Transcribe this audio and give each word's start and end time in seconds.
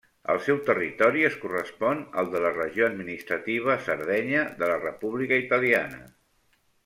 El 0.33 0.37
seu 0.43 0.59
territori 0.69 1.25
es 1.27 1.35
correspon 1.41 1.99
al 2.21 2.31
de 2.35 2.41
la 2.45 2.53
regió 2.55 2.87
administrativa 2.87 3.77
Sardenya 3.89 4.43
de 4.63 4.71
la 4.73 4.79
República 4.87 5.41
Italiana. 5.45 6.01